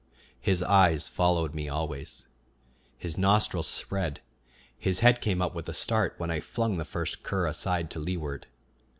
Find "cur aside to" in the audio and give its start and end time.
7.21-7.99